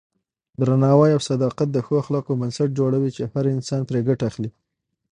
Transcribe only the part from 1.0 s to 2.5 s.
او صداقت د ښو اخلاقو